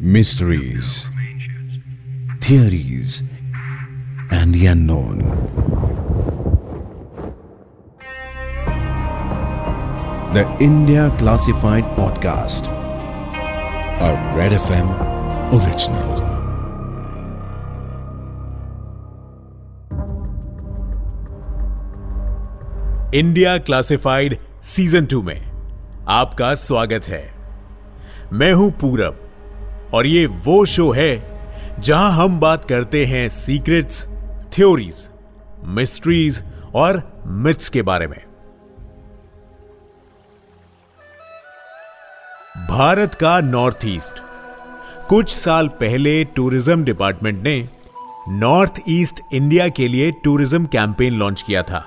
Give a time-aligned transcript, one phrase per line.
[0.00, 1.08] mysteries,
[2.40, 3.22] theories,
[4.30, 5.18] and the unknown.
[10.34, 14.88] The India Classified Podcast, a Red FM
[15.52, 16.24] original.
[23.14, 25.40] India classified season two में
[26.08, 27.22] आपका स्वागत है
[28.32, 29.25] मैं हूँ पूरब
[29.94, 31.12] और ये वो शो है
[31.80, 34.04] जहाँ हम बात करते हैं सीक्रेट्स,
[34.52, 35.08] थ्योरीज,
[35.68, 36.42] मिस्ट्रीज
[36.74, 38.18] और मिथ्स के बारे में।
[42.68, 44.22] भारत का नॉर्थ ईस्ट।
[45.08, 47.68] कुछ साल पहले टूरिज़्म डिपार्टमेंट ने
[48.30, 51.84] नॉर्थ ईस्ट इंडिया के लिए टूरिज़्म कैंपेन लॉन्च किया था।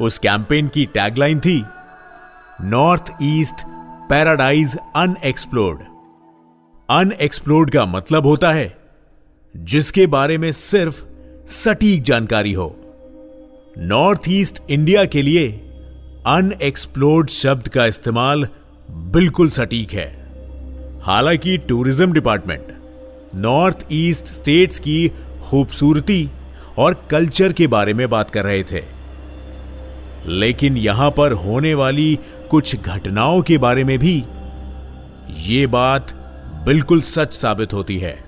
[0.00, 1.62] उस कैंपेन की टैगलाइन थी,
[2.62, 3.64] north east
[4.08, 5.91] paradise unexplored.
[6.92, 8.72] Unexplored का मतलब होता है,
[9.54, 11.04] जिसके बारे में सिर्फ़
[11.52, 12.66] सटीक जानकारी हो।
[13.78, 15.48] नॉर्थ ईस्ट इंडिया के लिए
[16.26, 18.46] अनएक्सप्लोर्ड शब्द का इस्तेमाल
[19.14, 20.06] बिल्कुल सटीक है।
[21.02, 22.66] हालाँकि tourism department
[23.36, 25.08] north east states की
[25.42, 26.28] खूबसूरती
[26.78, 28.82] और कल्चर के बारे में बात कर रहे थे।
[30.30, 32.18] लेकिन यहाँ पर होने वाली
[32.50, 34.22] कुछ घटनाओं के बारे में भी
[35.42, 36.18] ये बात
[36.64, 38.24] बिल्कुल सच साबित होती है।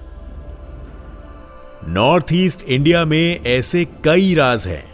[1.89, 4.85] नॉर्थ ईस्ट इंडिया में ऐसे कई राज हैं,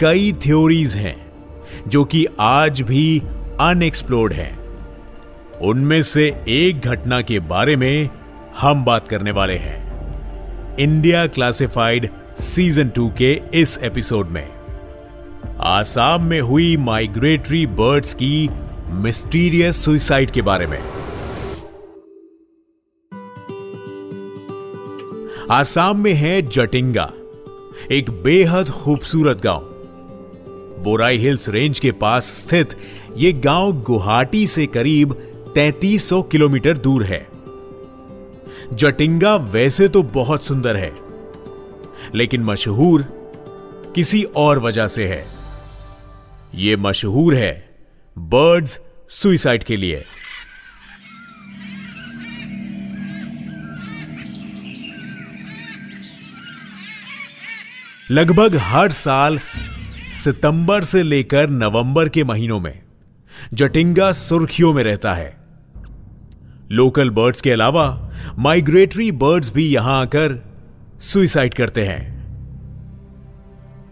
[0.00, 1.32] कई थ्योरीज हैं,
[1.88, 3.22] जो कि आज भी
[3.60, 4.58] अनएक्सप्लोर्ड हैं।
[5.58, 8.10] उनमें से एक घटना के बारे में
[8.58, 14.48] हम बात करने वाले हैं। इंडिया क्लासिफाइड सीज़न टू के इस एपिसोड में।
[15.60, 18.50] आसाम में हुई माइग्रेटरी बर्ड्स की
[18.88, 21.03] मिस्टीरियस सुइसाइड के बारे में।
[25.50, 27.12] आसाम में है जटिंगा,
[27.92, 29.62] एक बेहद खूबसूरत गाँव।
[30.84, 32.76] बोराई हिल्स रेंज के पास स्थित
[33.16, 35.12] यह गाँव गुवाहाटी से करीब
[35.54, 37.26] 3300 किलोमीटर दूर है।
[38.72, 40.92] जटिंगा वैसे तो बहुत सुंदर है,
[42.14, 43.02] लेकिन मशहूर
[43.94, 45.24] किसी और वजह से है।
[46.54, 47.52] यह मशहूर है
[48.16, 48.80] बर्ड्स
[49.10, 50.04] सुइसाइड के लिए।
[58.14, 59.38] लगभग हर साल
[60.24, 62.82] सितंबर से लेकर नवंबर के महीनों में
[63.54, 65.36] जटिंगा सुर्खियों में रहता है।
[66.70, 70.44] लोकल बर्ड्स के अलावा माइग्रेटरी बर्ड्स भी यहाँ आकर
[71.00, 72.24] सुइसाइड करते हैं।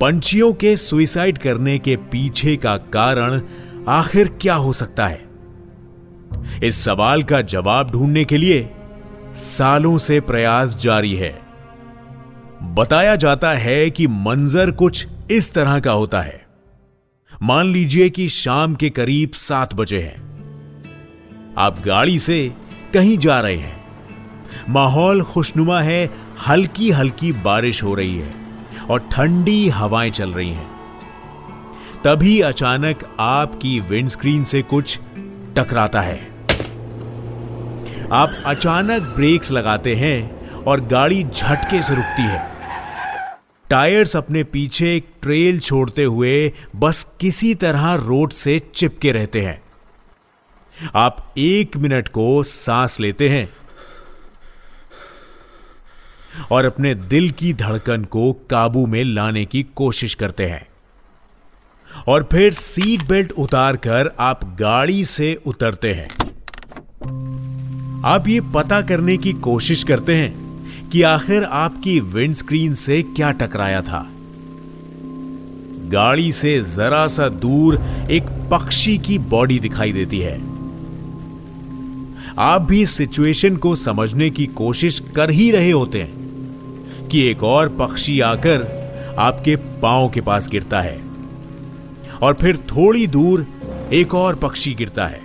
[0.01, 3.43] पंछियों के सुइसाइड करने के पीछे का कारण
[3.89, 5.29] आखिर क्या हो सकता है?
[6.63, 8.71] इस सवाल का जवाब ढूँढने के लिए
[9.35, 11.42] सालों से प्रयास जारी है।
[12.63, 16.47] बताया जाता है कि मंजर कुछ इस तरह का होता है।
[17.43, 20.23] मान लीजिए कि शाम के करीब सात बजे हैं।
[21.59, 22.53] आप गाड़ी से
[22.95, 23.85] कहीं जा रहे हैं।
[24.69, 26.11] माहौल खुशनुमा है
[26.49, 28.35] हल्की हल्की बारिश हो रही है
[28.91, 30.71] और ठंडी हवाएँ चल रही हैं।
[32.05, 35.01] तभी अचानक आपकी विंडस्क्रीन से कुछ
[35.57, 36.29] टकराता है।
[38.13, 42.52] आप अचानक ब्रेक्स लगाते हैं और गाड़ी झटके से रुकती है।
[43.73, 49.63] टायर्स अपने पीछे एक ट्रेल छोड़ते हुए बस किसी तरह रोड से चिपके रहते हैं।
[50.95, 53.51] आप एक मिनट को सांस लेते हैं
[56.51, 60.67] और अपने दिल की धड़कन को काबू में लाने की कोशिश करते हैं।
[62.09, 66.09] और फिर सीट बेल्ट उतारकर आप गाड़ी से उतरते हैं।
[68.05, 70.42] आप ये पता करने की कोशिश करते हैं
[70.93, 74.09] कि आखिर आपकी विंडस्क्रीन से क्या टकराया था।
[75.89, 80.41] गाड़ी से जरा सा दूर एक पक्षी की बॉडी दिखाई देती है।
[82.39, 87.69] आप भी सिचुएशन को समझने की कोशिश कर ही रहे होते हैं कि एक और
[87.69, 88.83] पक्षी आकर
[89.19, 91.01] आपके पाँव के पास गिरता है
[92.23, 93.47] और फिर थोड़ी दूर
[93.93, 95.21] एक और पक्षी गिरता है।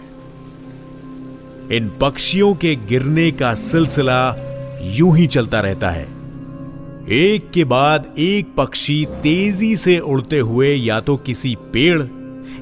[1.72, 4.32] इन पक्षियों के गिरने का सिलसिला
[4.82, 6.04] यूँ ही चलता रहता है।
[7.10, 12.04] एक के बाद एक पक्षी तेज़ी से उड़ते हुए या तो किसी पेड़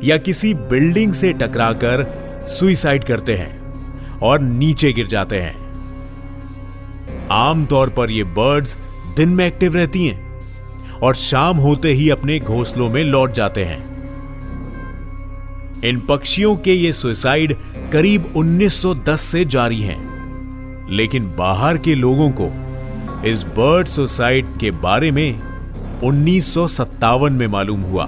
[0.03, 2.05] या किसी बिल्डिंग से टकराकर
[2.49, 5.65] सुइसाइड करते हैं और नीचे गिर जाते हैं।
[7.31, 8.77] आमतौर पर ये बर्ड्स
[9.17, 10.41] दिन में एक्टिव रहती हैं
[10.93, 13.83] और शाम होते ही अपने घोंसलों में लौट जाते हैं।
[15.83, 17.55] इन पक्षियों के ये सुसाइड
[17.91, 20.14] करीब 1910 से जारी हैं।
[20.89, 22.51] लेकिन बाहर के लोगों को
[23.27, 25.41] इस बर्ड सुसाइड के बारे में
[26.01, 28.05] उन्नीस सौ सत्तावन में मालूम हुआ।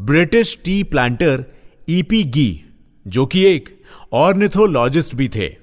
[0.00, 1.44] ब्रिटिश टी प्लांटर
[1.88, 2.64] ईपी गी
[3.06, 3.68] जो कि एक
[4.12, 5.56] ऑर्निथोलॉजिस्ट भी थे,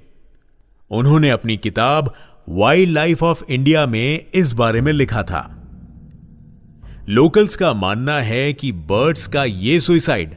[0.92, 2.14] उन्होंने अपनी किताब
[2.50, 5.64] वाइल्ड लाइफ ऑफ़ इंडिया में इस बारे में लिखा था।
[7.10, 10.36] लोकल्स का मानना है कि बर्ड्स का यह सुइसाइड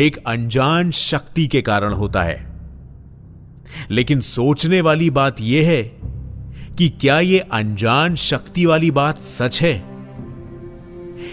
[0.00, 2.46] एक अनजान शक्ति के कारण होता है।
[3.90, 5.82] लेकिन सोचने वाली बात यह है
[6.76, 9.84] कि क्या यह अनजान शक्ति वाली बात सच है?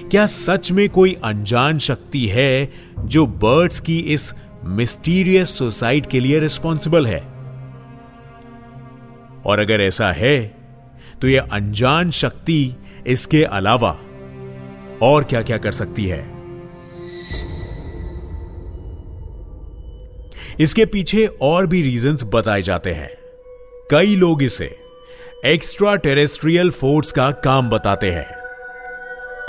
[0.09, 4.35] क्या सच में कोई अनजान शक्ति है जो बर्ड्स की इस
[4.65, 7.19] मिस्टीरियस सुसाइड के लिए रिस्पॉन्सिबल है?
[9.45, 10.57] और अगर ऐसा है
[11.21, 12.75] तो यह अनजान शक्ति
[13.07, 13.97] इसके अलावा
[15.01, 16.34] और क्या क्या कर सकती है?
[20.59, 23.09] इसके पीछे और भी रीजंस बताए जाते हैं।
[23.91, 24.75] कई लोग इसे
[25.45, 28.27] एक्स्ट्रा टेरेस्ट्रियल फोर्स का काम बताते हैं।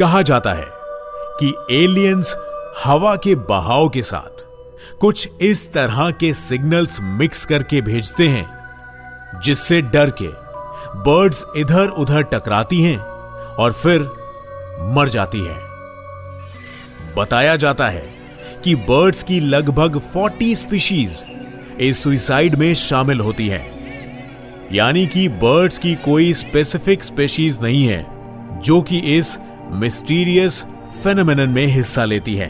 [0.01, 0.67] कहा जाता है
[1.41, 1.55] कि
[1.85, 2.37] एलियंस
[2.85, 4.45] हवा के बहाव के साथ
[5.01, 10.29] कुछ इस तरह के सिग्नल्स मिक्स करके भेजते हैं, जिससे डर के
[11.01, 14.03] बर्ड्स इधर उधर टकराती हैं और फिर
[14.95, 15.61] मर जाती हैं।
[17.15, 18.16] बताया जाता है
[18.67, 21.25] कि बर्ड्स की लगभग 40 स्पीशीज
[21.81, 23.67] इस सुइसाइड में शामिल होती हैं।
[24.73, 28.07] यानी कि बर्ड्स की कोई स्पेसिफिक स्पेशीज नहीं है,
[28.61, 29.39] जो कि इस
[29.71, 30.67] मिस्टीरियस
[31.05, 32.49] फेनोमेनन में हिस्सा लेती है।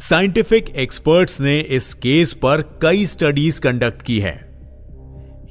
[0.00, 4.52] साइंटिफिक एक्सपर्ट्स ने इस केस पर कई स्टडीज़ कंडक्ट की है।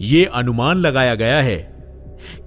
[0.02, 1.58] यह अनुमान लगाया गया है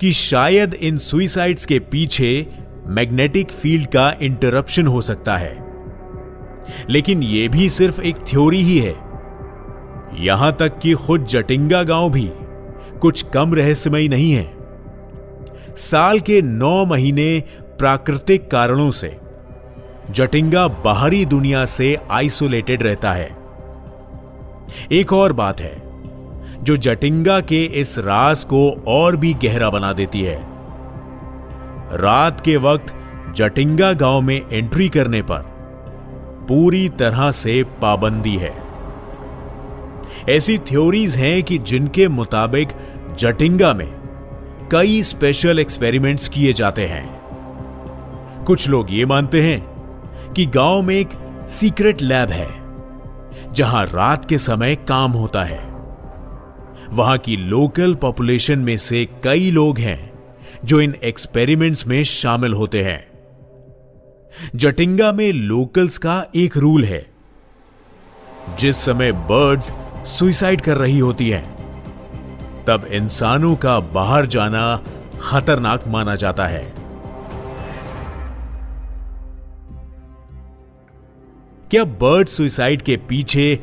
[0.01, 2.47] कि शायद इन सुइसाइड्स के पीछे
[2.87, 5.65] मैग्नेटिक फ़ील्ड का इंटरप्शन हो सकता है।
[6.91, 8.97] लेकिन यह भी सिर्फ़ एक थ्योरी ही है।
[10.15, 12.31] यहाँ तक कि खुद जटिंगा गाँव भी
[13.01, 14.55] कुछ कम रहस्यमयी नहीं है।
[15.77, 19.17] साल के नौ महीने प्राकृतिक कारणों से
[20.11, 23.37] जटिंगा बाहरी दुनिया से आइसोलेटेड रहता है।
[24.93, 25.83] एक और बात है,
[26.63, 30.54] जो जटिंगा के इस राज को और भी गहरा बना देती है।
[31.93, 32.95] रात के वक्त
[33.37, 35.43] जटिंगा गाँव में एंट्री करने पर
[36.49, 38.53] पूरी तरह से पाबंदी है।
[40.29, 42.69] ऐसी थ्योरीज हैं कि जिनके मुताबिक
[43.19, 43.89] जटिंगा में
[44.73, 51.09] कई स्पेशल एक्सपेरिमेंट्स किए जाते हैं। कुछ लोग ये मानते हैं कि गाँव में एक
[51.49, 52.49] सीक्रेट लैब है,
[53.53, 55.63] जहाँ रात के समय काम होता है।
[56.91, 60.14] वहाँ की लोकल पॉपुलेशन में से कई लोग हैं।
[60.65, 63.07] जो इन एक्सपेरिमेंट्स में शामिल होते हैं।
[64.57, 67.07] जटिंगा में लोकल्स का एक रूल है,
[68.59, 69.73] जिस समय बर्ड्स
[70.09, 71.55] सुइसाइड कर रही होती हैं,
[72.65, 74.85] तब इंसानों का बाहर जाना
[75.21, 76.75] खतरनाक माना जाता है।
[81.71, 83.63] क्या बर्ड सुइसाइड के पीछे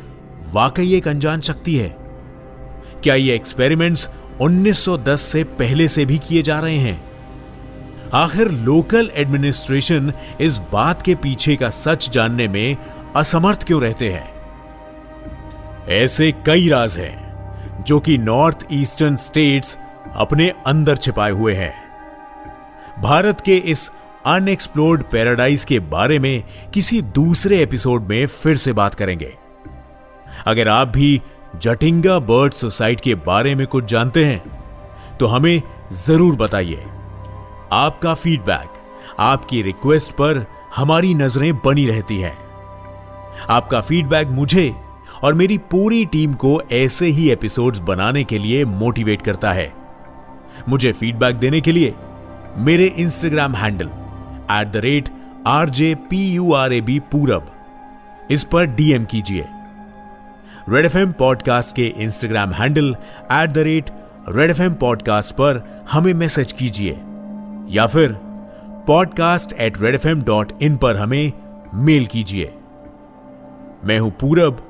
[0.53, 1.89] वाकई एक अनजान शक्ति है?
[3.03, 4.09] क्या ये एक्सपेरिमेंट्स
[4.41, 7.11] 1910 से पहले से भी किए जा रहे हैं।
[8.13, 12.77] आखिर लोकल एडमिनिस्ट्रेशन इस बात के पीछे का सच जानने में
[13.15, 14.33] असमर्थ क्यों रहते हैं?
[15.89, 17.31] ऐसे कई राज हैं,
[17.83, 19.77] जो कि नॉर्थ ईस्टर्न स्टेट्स
[20.15, 21.73] अपने अंदर छिपाए हुए हैं।
[23.01, 23.91] भारत के इस
[24.25, 29.37] अनएक्सप्लोर्ड पैराडाइज के बारे में किसी दूसरे एपिसोड में फिर से बात करेंगे।
[30.45, 31.21] अगर आप भी
[31.55, 34.41] जटिंगा बर्ड सोसाइटी के बारे में कुछ जानते हैं?
[35.17, 35.61] तो हमें
[36.05, 36.83] ज़रूर बताइए।
[37.73, 38.69] आपका फीडबैक,
[39.19, 42.37] आपकी रिक्वेस्ट पर हमारी नज़रें बनी रहती हैं।
[43.49, 44.73] आपका फीडबैक मुझे
[45.23, 49.71] और मेरी पूरी टीम को ऐसे ही एपिसोड्स बनाने के लिए मोटिवेट करता है।
[50.69, 51.93] मुझे फीडबैक देने के लिए
[52.57, 53.89] मेरे Instagram handle
[54.51, 55.09] at the rate
[55.47, 57.51] R J P U R A B Purab
[58.31, 59.47] इस पर डीएम कीजिए।
[60.69, 62.95] रेड एफ़ पॉडकास्ट के Instagram handle
[63.31, 63.89] at the rate
[64.29, 66.91] red F podcast पर हमें मैसेज कीजिए।
[67.69, 68.15] या फिर
[68.87, 71.31] podcast at red F dot in पर हमें
[71.73, 72.53] मेल कीजिए।
[73.85, 74.67] मैं हूँ Purab.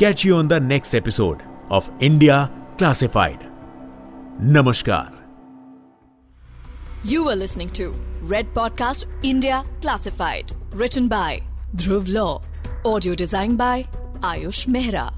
[0.00, 1.38] Catch you on the next episode
[1.72, 2.44] of India
[2.78, 3.38] classified
[4.40, 5.10] नमस्कार।
[7.06, 7.90] You are listening to
[8.30, 11.40] red podcast India classified return by
[11.76, 12.38] Dhruv Law
[12.86, 13.84] audio design by
[14.24, 15.17] Ayush Mehra